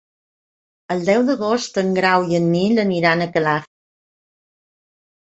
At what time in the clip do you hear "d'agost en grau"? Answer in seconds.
1.25-2.25